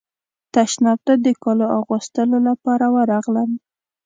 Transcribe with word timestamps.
تشناب 0.53 0.99
ته 1.07 1.13
د 1.25 1.27
کالو 1.43 1.65
اغوستلو 1.79 2.37
لپاره 2.47 2.85
ورغلم. 2.95 3.49